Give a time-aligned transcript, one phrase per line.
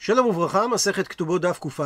[0.00, 1.82] שלום וברכה, מסכת כתובות דף קא,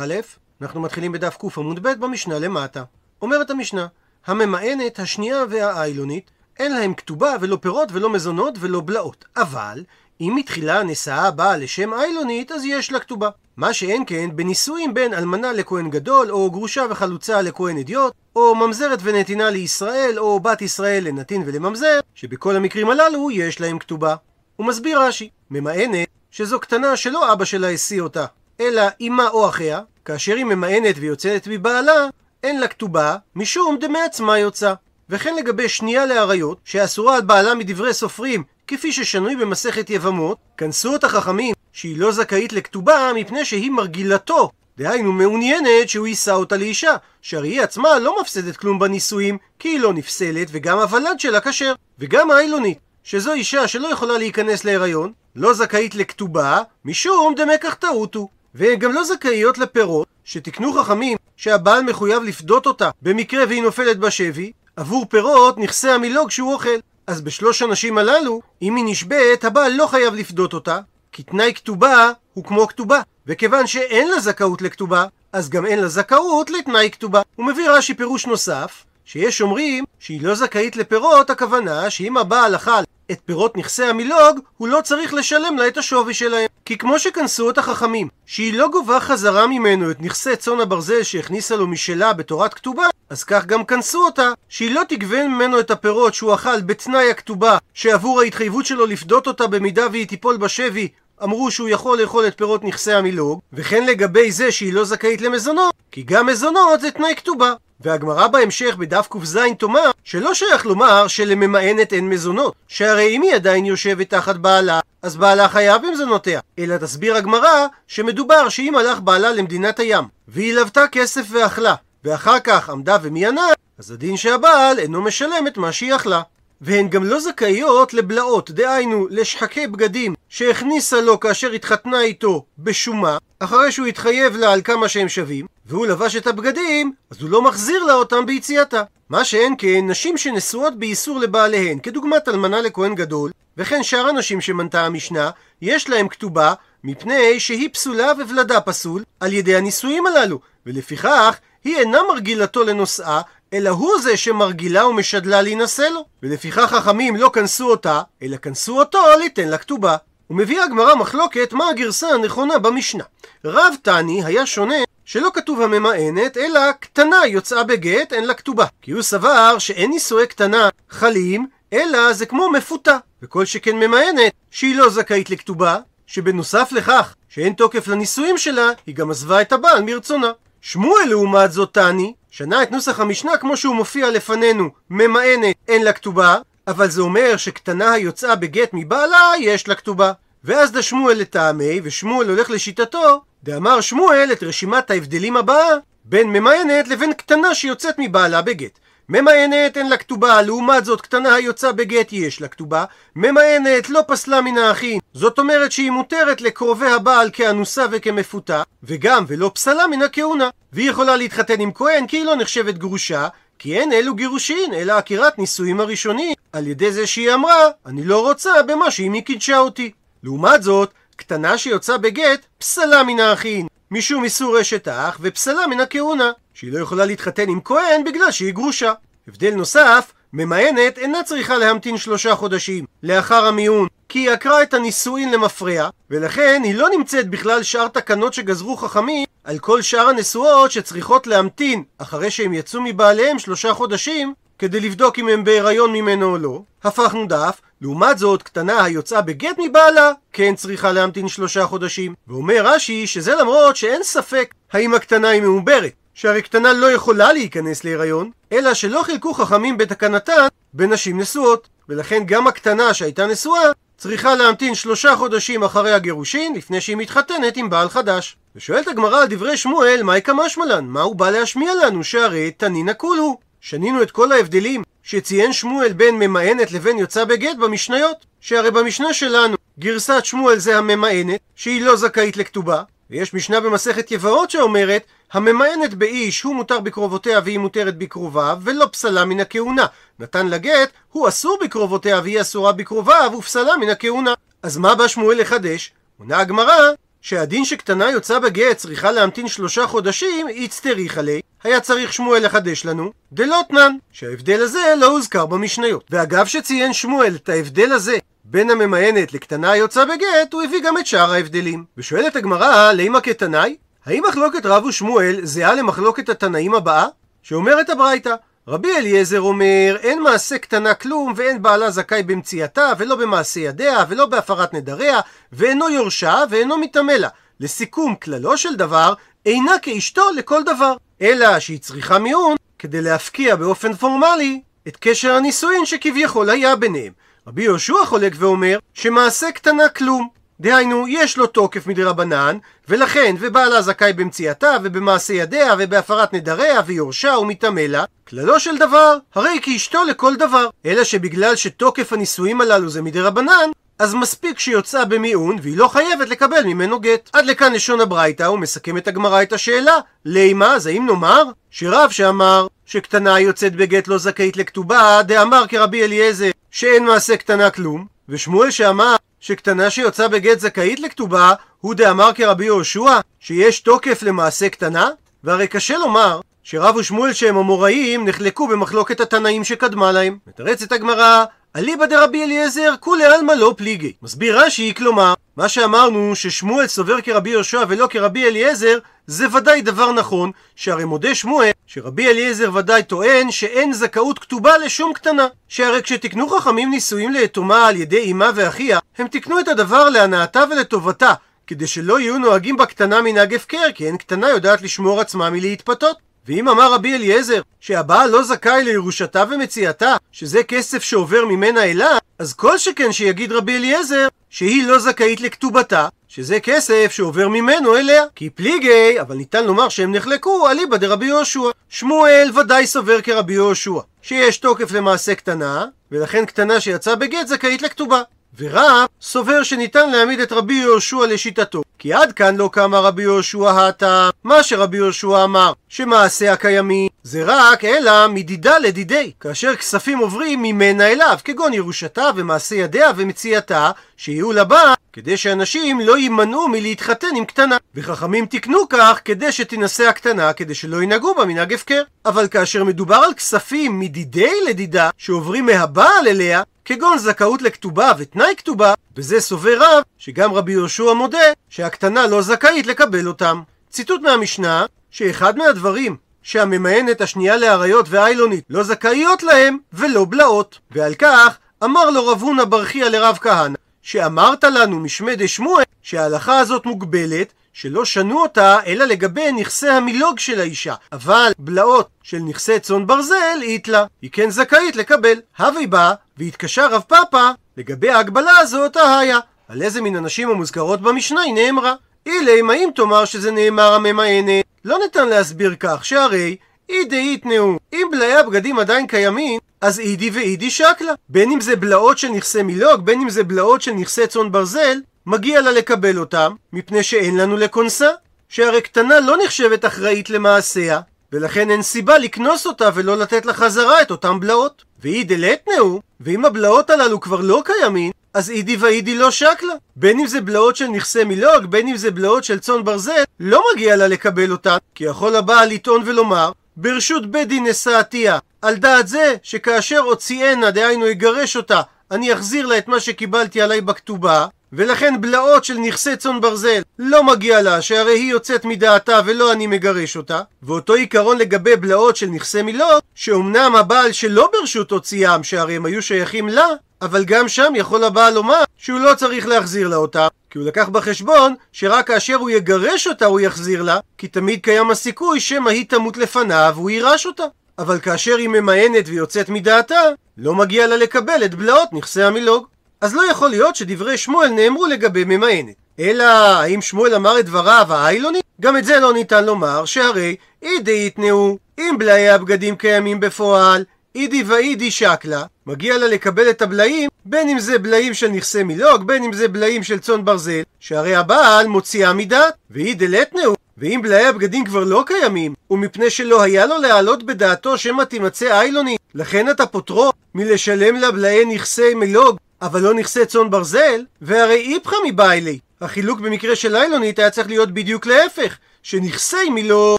[0.61, 2.83] אנחנו מתחילים בדף ק עמוד ב' במשנה למטה.
[3.21, 3.87] אומרת המשנה,
[4.25, 9.25] הממאנת, השנייה והאיילונית, אין להם כתובה ולא פירות ולא מזונות ולא בלעות.
[9.37, 9.83] אבל,
[10.21, 13.29] אם מתחילה נשאה באה לשם איילונית, אז יש לה כתובה.
[13.57, 18.99] מה שאין כן בנישואים בין אלמנה לכהן גדול, או גרושה וחלוצה לכהן אדיוט, או ממזרת
[19.03, 24.15] ונתינה לישראל, או בת ישראל לנתין ולממזר, שבכל המקרים הללו יש להם כתובה.
[24.55, 28.25] הוא מסביר רש"י, ממאנת שזו קטנה שלא אבא שלה השיא אותה,
[28.59, 32.07] אלא אמה או אחיה, כאשר היא ממאנת ויוצאת מבעלה,
[32.43, 34.73] אין לה כתובה, משום דמעצמה יוצא.
[35.09, 41.03] וכן לגבי שנייה לאריות, שאסורה על בעלה מדברי סופרים, כפי ששנוי במסכת יבמות, כנסו את
[41.03, 47.49] החכמים שהיא לא זכאית לכתובה מפני שהיא מרגילתו, דהיינו מעוניינת שהוא יישא אותה לאישה, שהרי
[47.49, 52.31] היא עצמה לא מפסדת כלום בנישואים, כי היא לא נפסלת וגם הוולד שלה כשר, וגם
[52.31, 58.27] האילונית, שזו אישה שלא יכולה להיכנס להיריון, לא זכאית לכתובה, משום דמקח טעותו.
[58.55, 64.51] והן גם לא זכאיות לפירות, שתקנו חכמים שהבעל מחויב לפדות אותה במקרה והיא נופלת בשבי,
[64.75, 66.79] עבור פירות נכסי המילוג שהוא אוכל.
[67.07, 70.79] אז בשלוש הנשים הללו, אם היא נשבית, הבעל לא חייב לפדות אותה,
[71.11, 73.01] כי תנאי כתובה הוא כמו כתובה.
[73.27, 77.21] וכיוון שאין לה זכאות לכתובה, אז גם אין לה זכאות לתנאי כתובה.
[77.35, 82.71] הוא מביא רש"י פירוש נוסף, שיש אומרים שהיא לא זכאית לפירות, הכוונה שאם הבעל אכל
[83.13, 86.47] את פירות נכסי המילוג, הוא לא צריך לשלם לה את השווי שלהם.
[86.65, 91.55] כי כמו שכנסו את החכמים, שהיא לא גובה חזרה ממנו את נכסי צאן הברזל שהכניסה
[91.55, 96.13] לו משלה בתורת כתובה, אז כך גם כנסו אותה, שהיא לא תגבה ממנו את הפירות
[96.13, 100.87] שהוא אכל בתנאי הכתובה, שעבור ההתחייבות שלו לפדות אותה במידה והיא תיפול בשבי,
[101.23, 105.73] אמרו שהוא יכול לאכול את פירות נכסי המילוג, וכן לגבי זה שהיא לא זכאית למזונות,
[105.91, 107.53] כי גם מזונות זה תנאי כתובה.
[107.83, 113.65] והגמרא בהמשך בדף ק"ז תאמר שלא שייך לומר שלממאנת אין מזונות, שהרי אם היא עדיין
[113.65, 116.39] יושבת תחת בעלה, אז בעלה חייב במזונותיה.
[116.59, 122.69] אלא תסביר הגמרא שמדובר שאם הלך בעלה למדינת הים, והיא לוותה כסף ואכלה, ואחר כך
[122.69, 123.47] עמדה ומיינה,
[123.79, 126.21] אז הדין שהבעל אינו משלם את מה שהיא אכלה.
[126.65, 133.71] והן גם לא זכאיות לבלעות, דהיינו לשחקי בגדים שהכניסה לו כאשר התחתנה איתו בשומה, אחרי
[133.71, 137.83] שהוא התחייב לה על כמה שהם שווים, והוא לבש את הבגדים, אז הוא לא מחזיר
[137.83, 138.83] לה אותם ביציאתה.
[139.09, 144.85] מה שאין כן, נשים שנשואות באיסור לבעליהן, כדוגמת אלמנה לכהן גדול, וכן שאר הנשים שמנתה
[144.85, 145.29] המשנה,
[145.61, 146.53] יש להם כתובה,
[146.83, 153.21] מפני שהיא פסולה וולדה פסול על ידי הנישואים הללו, ולפיכך היא אינה מרגילתו לנושאה,
[153.53, 156.05] אלא הוא זה שמרגילה ומשדלה להינשא לו.
[156.23, 159.95] ולפיכך חכמים לא כנסו אותה, אלא כנסו אותו ליתן לה כתובה.
[160.29, 163.03] ומביאה הגמרא מחלוקת מה הגרסה הנכונה במשנה.
[163.45, 164.75] רב תני היה שונה
[165.05, 168.65] שלא כתוב הממאנת, אלא קטנה יוצאה בגט, אין לה כתובה.
[168.81, 172.97] כי הוא סבר שאין נישואי קטנה חלים, אלא זה כמו מפותה.
[173.23, 179.11] וכל שכן ממאנת, שהיא לא זכאית לכתובה, שבנוסף לכך שאין תוקף לנישואים שלה, היא גם
[179.11, 180.31] עזבה את הבעל מרצונה.
[180.65, 185.93] שמואל לעומת זאת תני, שנה את נוסח המשנה כמו שהוא מופיע לפנינו, ממאנת אין לה
[185.93, 186.37] כתובה,
[186.67, 190.11] אבל זה אומר שקטנה היוצאה בגט מבעלה יש לה כתובה.
[190.43, 195.69] ואז דשמואל לטעמי, ושמואל הולך לשיטתו, דאמר שמואל את רשימת ההבדלים הבאה
[196.05, 198.79] בין ממאנת לבין קטנה שיוצאת מבעלה בגט.
[199.09, 202.85] ממאנת אין לה כתובה, לעומת זאת קטנה היוצאה בגט יש לה כתובה.
[203.15, 209.51] ממאנת לא פסלה מן האחים, זאת אומרת שהיא מותרת לקרובי הבעל כאנוסה וכמפותה, וגם ולא
[209.53, 210.49] פסלה מן הכהונה.
[210.73, 213.27] והיא יכולה להתחתן עם כהן כי היא לא נחשבת גרושה,
[213.59, 218.21] כי אין אלו גירושין, אלא עקירת נישואים הראשונים, על ידי זה שהיא אמרה, אני לא
[218.21, 219.91] רוצה במה שאמי קידשה אותי.
[220.23, 223.67] לעומת זאת, קטנה שיוצאה בגט, פסלה מן האחים.
[223.93, 228.53] משום איסור אשת אח, ופסלה מן הכהונה, שהיא לא יכולה להתחתן עם כהן בגלל שהיא
[228.53, 228.93] גרושה.
[229.27, 235.31] הבדל נוסף, ממאנת אינה צריכה להמתין שלושה חודשים לאחר המיון, כי היא עקרה את הנישואין
[235.31, 241.27] למפרע, ולכן היא לא נמצאת בכלל שאר תקנות שגזרו חכמים על כל שאר הנשואות שצריכות
[241.27, 246.61] להמתין אחרי שהם יצאו מבעליהם שלושה חודשים כדי לבדוק אם הם בהיריון ממנו או לא.
[246.83, 252.13] הפכנו דף, לעומת זאת, קטנה היוצאה בגט מבעלה, כן צריכה להמתין שלושה חודשים.
[252.27, 257.83] ואומר רש"י שזה למרות שאין ספק האם הקטנה היא מעוברת, שהרי קטנה לא יכולה להיכנס
[257.83, 261.67] להיריון, אלא שלא חילקו חכמים בתקנתן בנשים נשואות.
[261.89, 267.69] ולכן גם הקטנה שהייתה נשואה צריכה להמתין שלושה חודשים אחרי הגירושין לפני שהיא מתחתנת עם
[267.69, 268.37] בעל חדש.
[268.55, 270.85] ושואלת הגמרא על דברי שמואל, מהי קמשמלן?
[270.85, 273.37] מה הוא בא להשמיע לנו שהרי תנינא כולהו?
[273.61, 278.33] שנינו את כל ההבדלים שציין שמואל בין ממאנת לבין יוצא בגט במשניות.
[278.43, 284.51] שהרי במשנה שלנו גרסת שמואל זה הממאנת, שהיא לא זכאית לכתובה, ויש משנה במסכת יבאות
[284.51, 285.03] שאומרת
[285.33, 289.85] הממאנת באיש הוא מותר בקרובותיה והיא מותרת בקרוביו ולא פסלה מן הכהונה.
[290.19, 294.33] נתן לה גט הוא אסור בקרובותיה והיא אסורה בקרוביו ופסלה מן הכהונה.
[294.63, 295.91] אז מה בא שמואל לחדש?
[296.19, 296.79] עונה הגמרא
[297.21, 303.11] שהדין שקטנה יוצא בגט צריכה להמתין שלושה חודשים, איצטריך עלי, היה צריך שמואל לחדש לנו,
[303.33, 306.03] דלא תנן, שההבדל הזה לא הוזכר במשניות.
[306.09, 311.07] ואגב שציין שמואל את ההבדל הזה בין הממיינת לקטנה היוצא בגט, הוא הביא גם את
[311.07, 311.83] שאר ההבדלים.
[311.97, 313.75] ושואלת הגמרא, לימה כתנאי?
[314.05, 317.07] האם מחלוקת רב ושמואל זהה למחלוקת התנאים הבאה?
[317.43, 318.35] שאומרת הברייתא,
[318.67, 324.25] רבי אליעזר אומר, אין מעשה קטנה כלום, ואין בעלה זכאי במציאתה, ולא במעשה ידיה, ולא
[324.25, 325.19] בהפרת נדריה,
[325.53, 327.29] ואינו יורשה, ואינו מטמא לה.
[327.59, 329.13] לסיכום, כללו של דבר,
[329.45, 330.95] אינה כאשתו לכל דבר.
[331.21, 337.11] אלא שהיא צריכה מיעון, כדי להפקיע באופן פורמלי את קשר הנישואין שכביכול היה ביניהם.
[337.47, 340.27] רבי יהושע חולק ואומר, שמעשה קטנה כלום.
[340.59, 342.57] דהיינו, יש לו תוקף מדרבנן,
[342.89, 349.59] ולכן, ובעלה זכאי במציאתה, ובמעשה ידיה, ובהפרת נדריה, ויורשה ומטמא לה, כללו של דבר, הרי
[349.61, 350.69] כאשתו לכל דבר.
[350.85, 353.69] אלא שבגלל שתוקף הנישואים הללו זה מדרבנן,
[353.99, 357.29] אז מספיק שיוצאה במיעון, והיא לא חייבת לקבל ממנו גט.
[357.33, 359.93] עד לכאן לשון הברייתא, הוא מסכם את הגמרא את השאלה,
[360.25, 366.49] לימה, אז האם נאמר שרב שאמר שקטנה יוצאת בגט לא זכאית לכתובה, דאמר כרבי אליעזר
[366.71, 373.19] שאין מעשה קטנה כלום, ושמואל שאמר שקטנה שיוצאה בגט זכאית לכתובה, הוא דאמר כרבי יהושע
[373.39, 375.09] שיש תוקף למעשה קטנה?
[375.43, 380.37] והרי קשה לומר שרב ושמואל שהם אמוראים נחלקו במחלוקת התנאים שקדמה להם.
[380.47, 381.45] מתרצת הגמרא
[381.75, 384.13] אליבא דרבי אליעזר כולי עלמא לא פליגי.
[384.21, 388.97] מסביר רש"י, כלומר, מה שאמרנו ששמואל סובר כרבי יהושע ולא כרבי אליעזר,
[389.27, 395.13] זה ודאי דבר נכון, שהרי מודה שמואל שרבי אליעזר ודאי טוען שאין זכאות כתובה לשום
[395.13, 395.47] קטנה.
[395.67, 401.33] שהרי כשתקנו חכמים נישואים ליתומה על ידי אמה ואחיה, הם תקנו את הדבר להנאתה ולטובתה,
[401.67, 406.17] כדי שלא יהיו נוהגים בקטנה מנהג הפקר, כי אין קטנה יודעת לשמור עצמה מלהתפתות.
[406.47, 412.53] ואם אמר רבי אליעזר שהבעל לא זכאי לירושתה ומציאתה, שזה כסף שעובר ממנה אליו, אז
[412.53, 418.23] כל שכן שיגיד רבי אליעזר שהיא לא זכאית לכתובתה, שזה כסף שעובר ממנו אליה.
[418.35, 421.69] כי פליגי, אבל ניתן לומר שהם נחלקו, אליבא דרבי יהושע.
[421.89, 428.21] שמואל ודאי סובר כרבי יהושע, שיש תוקף למעשה קטנה, ולכן קטנה שיצאה בגט זכאית לכתובה.
[428.59, 431.83] ורב סובר שניתן להעמיד את רבי יהושע לשיטתו.
[431.99, 434.31] כי עד כאן לא קמה רבי יהושע הטעם.
[434.43, 441.07] מה שרבי יהושע אמר, שמעשה הקיימים זה רק אלא מדידה לדידי, כאשר כספים עוברים ממנה
[441.07, 447.77] אליו, כגון ירושתה ומעשה ידיה ומציאתה, שיהיו לבא, כדי שאנשים לא יימנעו מלהתחתן עם קטנה.
[447.95, 452.03] וחכמים תיקנו כך כדי שתינשא הקטנה, כדי שלא ינהגו בה מנהג הפקר.
[452.25, 458.93] אבל כאשר מדובר על כספים מדידי לדידה, שעוברים מהבעל אליה, כגון זכאות לכתובה ותנאי כתובה,
[459.15, 461.37] בזה סובר רב שגם רבי יהושע מודה
[461.69, 463.61] שהקטנה לא זכאית לקבל אותם.
[463.89, 470.79] ציטוט מהמשנה, שאחד מהדברים שהממיינת השנייה לאריות ואיילונית לא זכאיות להם ולא בלעות.
[470.91, 476.85] ועל כך אמר לו רב הונא ברכיה לרב כהנא, שאמרת לנו משמי דשמואל שההלכה הזאת
[476.85, 483.07] מוגבלת שלא שנו אותה אלא לגבי נכסי המילוג של האישה, אבל בלעות של נכסי צאן
[483.07, 485.41] ברזל איתלה, היא כן זכאית לקבל.
[485.57, 489.39] הווי בא והתקשר רב פאפא לגבי ההגבלה הזאת היה.
[489.67, 491.93] על איזה מן הנשים המוזכרות במשנה היא נאמרה.
[492.25, 494.65] אילם האם תאמר שזה נאמר הממיינת?
[494.85, 496.55] לא ניתן להסביר כך שהרי
[496.89, 497.77] אידי יתנאו.
[497.93, 501.13] אם בלעי הבגדים עדיין קיימים, אז אידי ואידי שקלה.
[501.29, 504.97] בין אם זה בלעות של נכסי מילוג, בין אם זה בלעות של נכסי צאן ברזל,
[505.25, 508.09] מגיע לה לקבל אותם, מפני שאין לנו לכונסה.
[508.49, 510.99] שהרי קטנה לא נחשבת אחראית למעשיה,
[511.31, 514.83] ולכן אין סיבה לקנוס אותה ולא לתת לה חזרה את אותם בלעות.
[515.01, 519.73] ואי דלתנאו, ואם הבלעות הללו כבר לא קיימים, אז אידי ואידי לא שקלה.
[519.95, 523.63] בין אם זה בלעות של נכסי מילוג, בין אם זה בלעות של צאן ברזל, לא
[523.73, 529.07] מגיע לה לקבל אותן, כי יכול הבעל לטעון ולומר, ברשות בית דין נשאתיה, על דעת
[529.07, 531.81] זה שכאשר הוציאנה, דהיינו יגרש אותה,
[532.11, 537.23] אני אחזיר לה את מה שקיבלתי עליי בכתובה, ולכן בלעות של נכסי צאן ברזל לא
[537.23, 540.41] מגיע לה, שהרי היא יוצאת מדעתה ולא אני מגרש אותה.
[540.63, 546.01] ואותו עיקרון לגבי בלעות של נכסי מילוג, שאומנם הבעל שלא ברשות הוציאם, שהרי הם היו
[546.01, 546.67] שייכים לה,
[547.01, 550.89] אבל גם שם יכול הבעל לומר שהוא לא צריך להחזיר לה אותה, כי הוא לקח
[550.89, 555.85] בחשבון שרק כאשר הוא יגרש אותה הוא יחזיר לה, כי תמיד קיים הסיכוי שמא היא
[555.89, 557.43] תמות לפניו והוא יירש אותה.
[557.79, 560.01] אבל כאשר היא ממאנת ויוצאת מדעתה,
[560.37, 562.67] לא מגיע לה לקבל את בלעות נכסי המילוג.
[563.03, 565.75] אז לא יכול להיות שדברי שמואל נאמרו לגבי ממאנת.
[565.99, 568.39] אלא האם שמואל אמר את דבריו האיילוני?
[568.61, 573.83] גם את זה לא ניתן לומר, שהרי אידי יתנאו, אם בלעי הבגדים קיימים בפועל,
[574.15, 579.07] אידי ואידי שקלה, מגיע לה לקבל את הבלעים, בין אם זה בלעים של נכסי מילוג,
[579.07, 584.25] בין אם זה בלעים של צאן ברזל, שהרי הבעל מוציאה מדעת, ואידי לטנאו, ואם בלעי
[584.25, 589.65] הבגדים כבר לא קיימים, ומפני שלא היה לו להעלות בדעתו שמא תימצא איילוני, לכן אתה
[589.65, 596.19] פוטרו מלשלם לה בלעי נכסי מילוג, אבל לא נכסי צאן ברזל, והרי איפכא מבעילי, החילוק
[596.19, 599.97] במקרה של איילונית היה צריך להיות בדיוק להפך, שנכסי מילו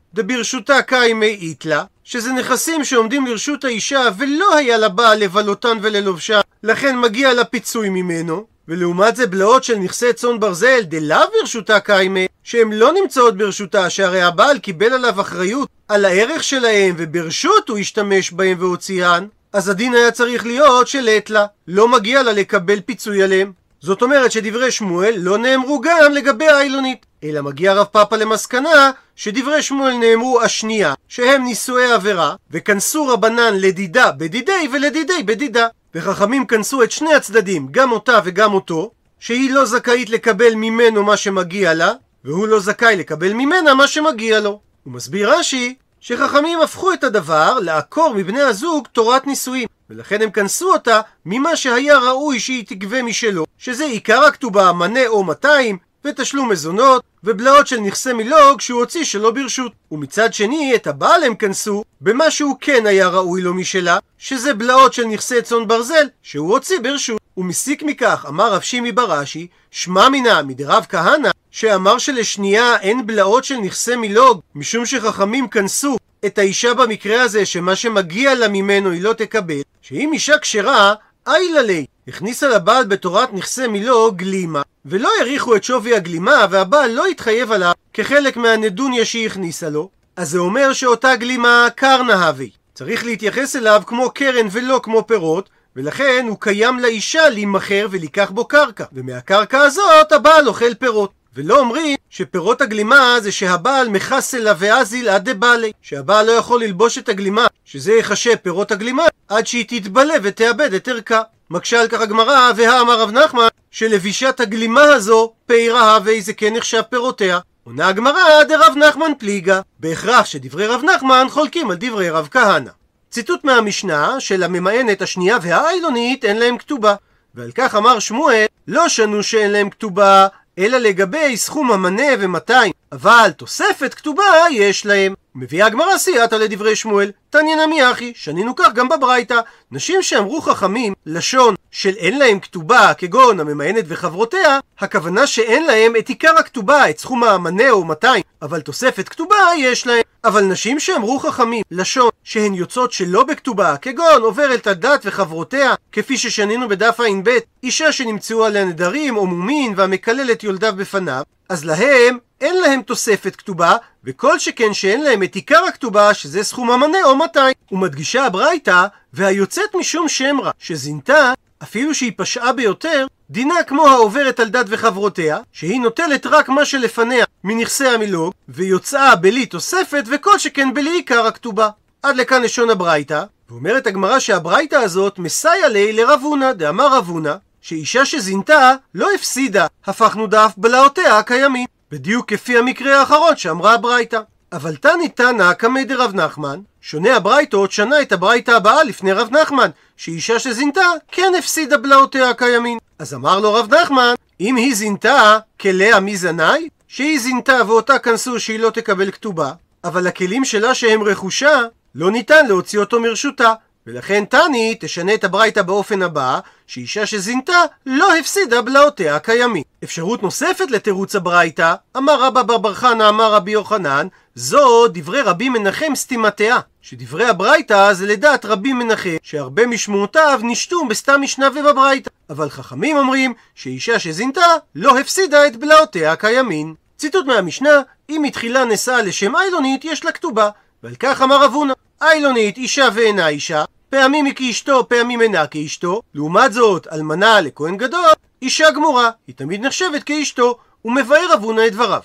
[0.14, 6.98] דברשותה קיימי איתלה, שזה נכסים שעומדים לרשות האישה ולא היה לה בעל לבלותן וללובשה, לכן
[6.98, 8.46] מגיע לה פיצוי ממנו.
[8.68, 14.22] ולעומת זה בלעות של נכסי צאן ברזל דלאו ברשותה קיימי, שהן לא נמצאות ברשותה, שהרי
[14.22, 20.10] הבעל קיבל עליו אחריות על הערך שלהם וברשות הוא השתמש בהם והוציאן, אז הדין היה
[20.10, 23.52] צריך להיות של אתלה, לא מגיע לה לקבל פיצוי עליהם.
[23.80, 29.62] זאת אומרת שדברי שמואל לא נאמרו גם לגבי האילונית, אלא מגיע רב פאפה למסקנה שדברי
[29.62, 35.66] שמואל נאמרו השנייה, שהם נישואי עבירה, וכנסו רבנן לדידה בדידי ולדידי בדידה.
[35.94, 41.16] וחכמים כנסו את שני הצדדים, גם אותה וגם אותו, שהיא לא זכאית לקבל ממנו מה
[41.16, 41.92] שמגיע לה,
[42.24, 44.60] והוא לא זכאי לקבל ממנה מה שמגיע לו.
[44.84, 45.74] הוא מסביר רש"י
[46.06, 51.98] שחכמים הפכו את הדבר לעקור מבני הזוג תורת נישואים, ולכן הם כנסו אותה ממה שהיה
[51.98, 58.12] ראוי שהיא תגבה משלו, שזה עיקר הכתובה מנה או 200, ותשלום מזונות, ובלעות של נכסי
[58.12, 59.72] מילוג שהוא הוציא שלא ברשות.
[59.92, 64.92] ומצד שני, את הבעל הם כנסו במה שהוא כן היה ראוי לו משלה, שזה בלעות
[64.92, 67.23] של נכסי צאן ברזל, שהוא הוציא ברשות.
[67.36, 73.56] ומסיק מכך, אמר רב שימי בראשי, שמע מינא מדרב כהנא, שאמר שלשנייה אין בלעות של
[73.56, 79.12] נכסי מילוג, משום שחכמים כנסו את האישה במקרה הזה, שמה שמגיע לה ממנו היא לא
[79.12, 80.94] תקבל, שאם אישה כשרה,
[81.26, 87.06] איילה לי, הכניסה לבעל בתורת נכסי מילו גלימה, ולא העריכו את שווי הגלימה, והבעל לא
[87.06, 92.50] התחייב עליו כחלק מהנדוניה שהיא הכניסה לו, אז זה אומר שאותה גלימה קרנה הווי.
[92.74, 98.44] צריך להתייחס אליו כמו קרן ולא כמו פירות, ולכן הוא קיים לאישה להימכר ולקח בו
[98.44, 101.10] קרקע, ומהקרקע הזאת הבעל אוכל פירות.
[101.36, 103.88] ולא אומרים שפירות הגלימה זה שהבעל
[104.34, 109.46] אליו ואזיל עד דבעלי, שהבעל לא יכול ללבוש את הגלימה, שזה יחשב פירות הגלימה, עד
[109.46, 111.22] שהיא תתבלה ותאבד את ערכה.
[111.50, 117.38] מקשה על כך הגמרא, והאמר רב נחמן, שלבישת הגלימה הזו, פירה ואיזה כן נחשב פירותיה.
[117.64, 122.70] עונה הגמרא דרב נחמן פליגה, בהכרח שדברי רב נחמן חולקים על דברי רב כהנא.
[123.14, 126.94] ציטוט מהמשנה של הממאנת השנייה והאיילונית אין להם כתובה.
[127.34, 130.26] ועל כך אמר שמואל, לא שנו שאין להם כתובה,
[130.58, 135.14] אלא לגבי סכום המנה ומאתיים, אבל תוספת כתובה יש להם.
[135.34, 139.40] מביאה הגמרא סייעתא לדברי שמואל, תניא נמי אחי, שנינו כך גם בברייתא.
[139.70, 146.08] נשים שאמרו חכמים לשון של אין להם כתובה, כגון הממיינת וחברותיה, הכוונה שאין להם את
[146.08, 150.02] עיקר הכתובה, את סכום המנה או 200, אבל תוספת כתובה יש להם.
[150.24, 156.68] אבל נשים שאמרו חכמים לשון שהן יוצאות שלא בכתובה, כגון עוברת הדת וחברותיה, כפי ששנינו
[156.68, 157.30] בדף ע"ב,
[157.62, 163.76] אישה שנמצאו עליה נדרים או מומין והמקללת יולדיו בפניו, אז להם אין להם תוספת כתובה,
[164.04, 167.54] וכל שכן שאין להם את עיקר הכתובה, שזה סכום המנה או 200.
[167.72, 171.32] ומדגישה הברייתא, והיוצאת משום שם רע, שזינתה,
[171.62, 177.24] אפילו שהיא פשעה ביותר, דינה כמו העוברת על דת וחברותיה, שהיא נוטלת רק מה שלפניה
[177.44, 181.68] מנכסי המילוג, ויוצאה בלי תוספת, וכל שכן בלי עיקר הכתובה.
[182.02, 187.34] עד לכאן לשון הברייתא, ואומרת הגמרא שהברייתא הזאת מסייע לי לרב הונא, דאמר רב הונא,
[187.60, 191.66] שאישה שזינתה לא הפסידה, הפכנו דף בלעותיה הקיימים.
[191.94, 194.20] בדיוק כפי המקרה האחרון שאמרה הברייתא.
[194.52, 199.70] אבל תני תנא קמי דרב נחמן, שונה הברייתות שנה את הברייתא הבאה לפני רב נחמן,
[199.96, 200.80] שאישה שזינתה
[201.12, 202.78] כן הפסידה בלעותיה הקיימים.
[202.98, 206.68] אז אמר לו רב נחמן, אם היא זינתה, כלאה מי זנאי?
[206.88, 209.52] שהיא זינתה ואותה כנסו שהיא לא תקבל כתובה,
[209.84, 211.62] אבל הכלים שלה שהם רכושה,
[211.94, 213.52] לא ניתן להוציא אותו מרשותה.
[213.86, 219.62] ולכן תני תשנה את הברייתא באופן הבא, שאישה שזינתה לא הפסידה בלעותיה הקיימים.
[219.84, 225.48] אפשרות נוספת לתירוץ הברייתא, אמר רבא בר בר חנא אמר רבי יוחנן, זו דברי רבי
[225.48, 232.10] מנחם סתימתיה, שדברי הברייתא זה לדעת רבי מנחם, שהרבה משמעותיו נשתו בסתם משנה ובברייתא.
[232.30, 236.74] אבל חכמים אומרים שאישה שזינתה לא הפסידה את בלעותיה הקיימים.
[236.98, 240.50] ציטוט מהמשנה, אם מתחילה נשאה לשם איילונית, יש לה כתובה.
[240.84, 241.72] ועל כך אמר רב הונא,
[242.02, 246.02] איילונית אישה ואינה אישה, פעמים היא כאשתו, פעמים אינה כאשתו.
[246.14, 248.12] לעומת זאת, אלמנה לכהן גדול,
[248.42, 252.00] אישה גמורה, היא תמיד נחשבת כאשתו, ומבאר רב הונא את דבריו.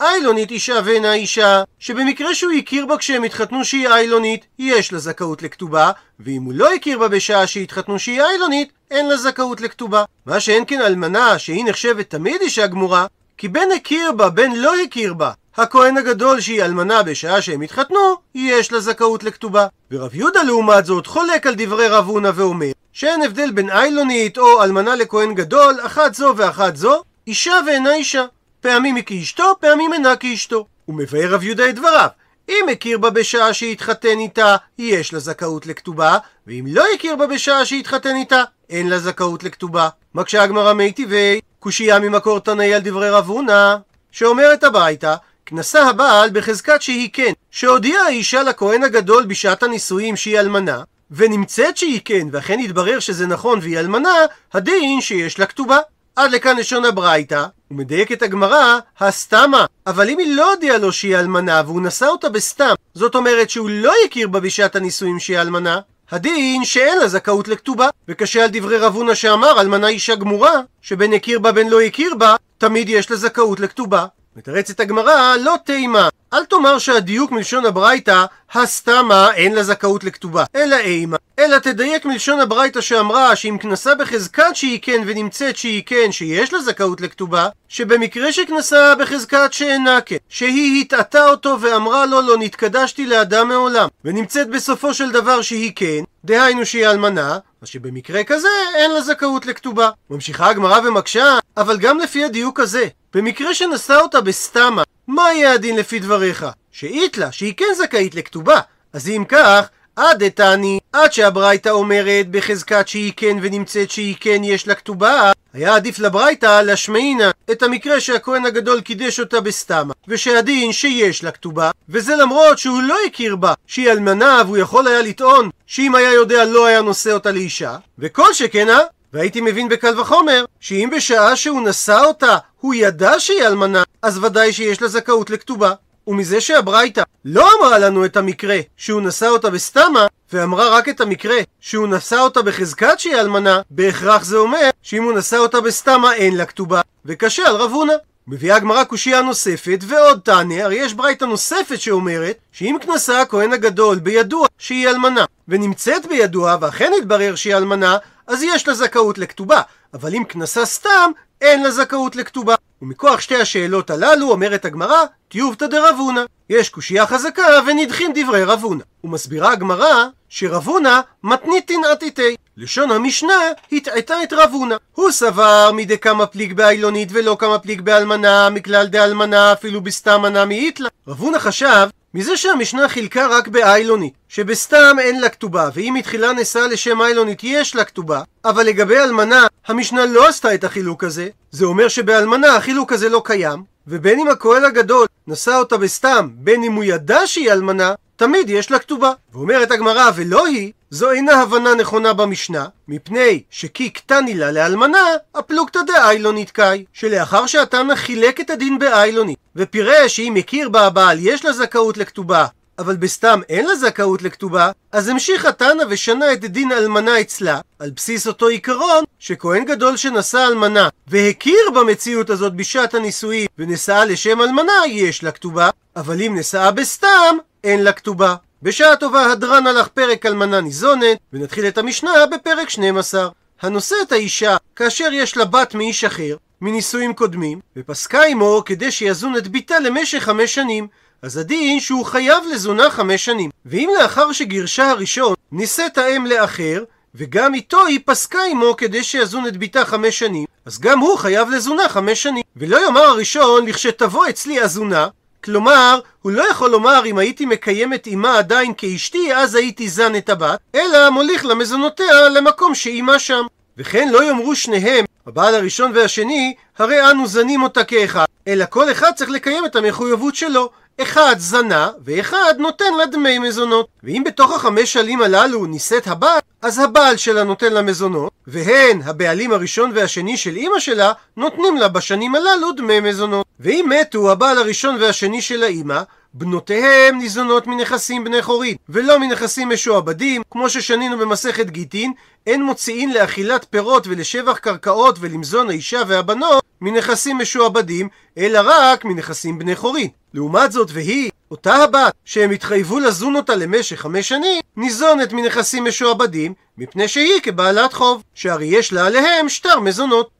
[0.00, 5.42] איילונית אישה ואינה אישה, שבמקרה שהוא הכיר בה כשהם התחתנו שהיא איילונית, יש לה זכאות
[5.42, 10.04] לכתובה, ואם הוא לא הכיר בה בשעה שהתחתנו שהיא איילונית, אין לה זכאות לכתובה.
[10.26, 13.06] מה שאין כן אלמנה, שהיא נחשבת תמיד אישה גמורה,
[13.38, 18.16] כי בין הכיר בה, בין לא הכיר בה, הכהן הגדול שהיא אלמנה בשעה שהם התחתנו,
[18.34, 19.66] יש לה זכאות לכתובה.
[19.90, 24.62] ורב יהודה לעומת זאת חולק על דברי רב הונא ואומר שאין הבדל בין איילונית או
[24.62, 28.24] אלמנה לכהן גדול, אחת זו ואחת זו, אישה ואינה אישה.
[28.60, 30.66] פעמים היא כאשתו, פעמים אינה כאשתו.
[30.84, 32.08] הוא מבאר רב יהודה את דבריו.
[32.48, 37.64] אם הכיר בה בשעה שהתחתן איתה, יש לה זכאות לכתובה, ואם לא הכיר בה בשעה
[37.64, 39.88] שהתחתן איתה, אין לה זכאות לכתובה.
[40.14, 43.76] מקשה הגמרא מיטיבי, קושייה ממקור תנאי על דברי רב הונא,
[44.12, 45.14] שאומרת הברייתא,
[45.46, 52.00] כנסה הבעל בחזקת שהיא כן, שהודיעה האישה לכהן הגדול בשעת הנישואים שהיא אלמנה, ונמצאת שהיא
[52.04, 54.14] כן, ואכן יתברר שזה נכון והיא אלמנה,
[54.52, 55.78] הדין שיש לה כתובה.
[56.16, 59.66] עד לכאן לשון הברייתא, ומדייקת הגמרא, הסתמה.
[59.86, 63.70] אבל אם היא לא הודיעה לו שהיא אלמנה והוא נשא אותה בסתם, זאת אומרת שהוא
[63.70, 67.88] לא הכיר בה בשעת הנישואים שהיא אלמנה, הדין שאין לה זכאות לכתובה.
[68.08, 72.14] וקשה על דברי רב הונא שאמר אלמנה אישה גמורה, שבין הכיר בה בין לא הכיר
[72.14, 74.06] בה, תמיד יש לה זכאות לכתובה.
[74.36, 76.08] מתרצת הגמרא, לא תימה.
[76.32, 78.24] אל תאמר שהדיוק מלשון הברייתא,
[78.54, 81.16] הסתמה אין לה זכאות לכתובה, אלא אימה.
[81.38, 86.60] אלא תדייק מלשון הברייתא שאמרה שאם כנסה בחזקת שהיא כן ונמצאת שהיא כן שיש לה
[86.60, 93.48] זכאות לכתובה, שבמקרה שכנסה בחזקת שאינה כן, שהיא הטעתה אותו ואמרה לו לא נתקדשתי לאדם
[93.48, 99.00] מעולם, ונמצאת בסופו של דבר שהיא כן, דהיינו שהיא אלמנה, אז שבמקרה כזה אין לה
[99.00, 99.90] זכאות לכתובה.
[100.10, 105.76] ממשיכה הגמרא ומקשה, אבל גם לפי הדיוק הזה, במקרה שנשא אותה בסתמה, מה יהיה הדין
[105.76, 106.46] לפי דבריך?
[106.70, 108.60] שאית לה, שהיא כן זכאית לכתובה.
[108.92, 114.66] אז אם כך, עד דתני, עד שהברייתא אומרת בחזקת שהיא כן ונמצאת שהיא כן יש
[114.66, 121.24] לה כתובה, היה עדיף לברייתא להשמעינה את המקרה שהכהן הגדול קידש אותה בסתמה, ושהדין שיש
[121.24, 125.94] לה כתובה, וזה למרות שהוא לא הכיר בה שהיא אלמנה והוא יכול היה לטעון שאם
[125.94, 128.78] היה יודע לא היה נושא אותה לאישה, וכל שכנה,
[129.12, 134.52] והייתי מבין בקל וחומר, שאם בשעה שהוא נשא אותה הוא ידע שהיא אלמנה, אז ודאי
[134.52, 135.72] שיש לה זכאות לכתובה.
[136.06, 141.36] ומזה שהברייתא לא אמרה לנו את המקרה שהוא נשא אותה בסתמה, ואמרה רק את המקרה
[141.60, 146.36] שהוא נשא אותה בחזקת שהיא אלמנה, בהכרח זה אומר שאם הוא נשא אותה בסתמה אין
[146.36, 147.94] לה כתובה, וקשה על רב הונא.
[148.26, 153.98] מביאה הגמרא קושייה נוספת, ועוד תענה, הרי יש ברייתא נוספת שאומרת שאם כנסה הכהן הגדול
[153.98, 157.96] בידוע שהיא אלמנה, ונמצאת בידוע, ואכן התברר שהיא אלמנה,
[158.26, 159.60] אז יש לה זכאות לכתובה,
[159.94, 162.54] אבל אם כנסה סתם, אין לה זכאות לכתובה.
[162.82, 166.20] ומכוח שתי השאלות הללו אומרת הגמרא, טיובתא דרב הונא.
[166.50, 168.84] יש קושייה חזקה ונדחים דברי רב הונא.
[169.04, 172.36] ומסבירה הגמרא שרב הונא מתניתין עתיתי.
[172.56, 173.38] לשון המשנה
[173.72, 174.76] הטעתה את רב הונא.
[174.94, 180.44] הוא סבר מדי כמה פליג באילונית ולא כמה פליג באלמנה, מכלל דאלמנה אפילו בסתם מנה
[180.44, 180.88] מאיתלה.
[181.08, 186.66] רב הונא חשב מזה שהמשנה חילקה רק באיילונית, שבסתם אין לה כתובה, ואם מתחילה נשאה
[186.66, 191.64] לשם איילונית יש לה כתובה, אבל לגבי אלמנה, המשנה לא עשתה את החילוק הזה, זה
[191.64, 196.72] אומר שבאלמנה החילוק הזה לא קיים, ובין אם הכהן הגדול נשא אותה בסתם, בין אם
[196.72, 199.12] הוא ידע שהיא אלמנה, תמיד יש לה כתובה.
[199.32, 205.80] ואומרת הגמרא, ולא היא, זו אינה הבנה נכונה במשנה, מפני שכי קטני לה לאלמנה, הפלוגתא
[205.86, 211.52] דאיילונית קאי, שלאחר שהתנא חילק את הדין באיילונית, ופירש שאם הכיר בה הבעל יש לה
[211.52, 212.46] זכאות לכתובה,
[212.78, 217.90] אבל בסתם אין לה זכאות לכתובה, אז המשיך התנא ושנה את דין אלמנה אצלה, על
[217.96, 224.72] בסיס אותו עיקרון, שכהן גדול שנשא אלמנה, והכיר במציאות הזאת בשעת הנישואין, ונשאה לשם אלמנה,
[224.88, 228.34] יש לה כתובה, אבל אם נשאה בסתם, אין לה כתובה.
[228.64, 233.28] בשעה טובה הדרן הלך פרק אלמנה ניזונת, ונתחיל את המשנה בפרק 12.
[233.62, 239.36] הנושא את האישה כאשר יש לה בת מאיש אחר, מנישואים קודמים, ופסקה עמו כדי שיזון
[239.36, 240.86] את ביתה למשך חמש שנים.
[241.22, 243.50] אז הדין שהוא חייב לזונה חמש שנים.
[243.66, 249.56] ואם לאחר שגירשה הראשון נישאת האם לאחר, וגם איתו היא פסקה עמו כדי שיזון את
[249.56, 252.42] ביתה חמש שנים, אז גם הוא חייב לזונה חמש שנים.
[252.56, 255.08] ולא יאמר הראשון, לכשתבוא אצלי הזונה,
[255.44, 260.16] כלומר, הוא לא יכול לומר אם הייתי מקיים את אמה עדיין כאשתי, אז הייתי זן
[260.16, 263.46] את הבת, אלא מוליך למזונותיה למקום שאימה שם.
[263.78, 269.10] וכן לא יאמרו שניהם, הבעל הראשון והשני, הרי אנו זנים אותה כאחד, אלא כל אחד
[269.16, 270.70] צריך לקיים את המחויבות שלו.
[271.02, 273.86] אחד זנה, ואחד נותן לה דמי מזונות.
[274.02, 279.52] ואם בתוך החמש שנים הללו נישאת הבת, אז הבעל שלה נותן לה מזונות, והן, הבעלים
[279.52, 283.46] הראשון והשני של אימא שלה, נותנים לה בשנים הללו דמי מזונות.
[283.60, 286.02] ואם מתו הבעל הראשון והשני של האימא,
[286.34, 292.12] בנותיהם ניזונות מנכסים בני חורין, ולא מנכסים משועבדים, כמו ששנינו במסכת גיטין,
[292.46, 299.76] אין מוציאין לאכילת פירות ולשבח קרקעות ולמזון האישה והבנות מנכסים משועבדים, אלא רק מנכסים בני
[299.76, 300.08] חורין.
[300.34, 306.54] לעומת זאת, והיא, אותה הבת, שהם התחייבו לזון אותה למשך חמש שנים, ניזונת מנכסים משועבדים,
[306.78, 310.30] מפני שהיא כבעלת חוב, שהרי יש לה עליהם שטר מזונות.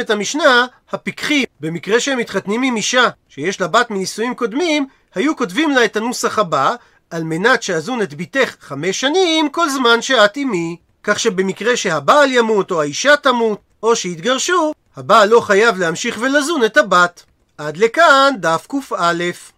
[0.00, 5.70] את המשנה, הפיקחים, במקרה שהם מתחתנים עם אישה שיש לה בת מנישואים קודמים, היו כותבים
[5.70, 6.74] לה את הנוסח הבא,
[7.10, 10.76] על מנת שאזון את בתך חמש שנים כל זמן שאת עימי.
[11.02, 16.76] כך שבמקרה שהבעל ימות או האישה תמות, או שיתגרשו, הבעל לא חייב להמשיך ולזון את
[16.76, 17.22] הבת.
[17.58, 19.55] עד לכאן דף קא.